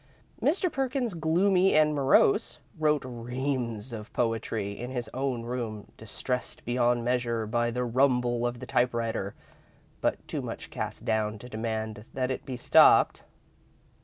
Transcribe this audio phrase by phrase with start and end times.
[0.41, 0.71] Mr.
[0.71, 7.45] Perkins, gloomy and morose, wrote reams of poetry in his own room, distressed beyond measure
[7.45, 9.35] by the rumble of the typewriter,
[10.01, 13.25] but too much cast down to demand that it be stopped.